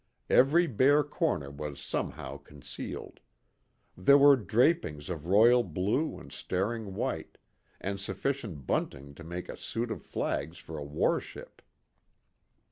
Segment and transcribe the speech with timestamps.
[0.31, 3.19] Every bare corner was somehow concealed.
[3.95, 7.37] There were drapings of royal blue and staring white,
[7.79, 11.61] and sufficient bunting to make a suit of flags for a war ship.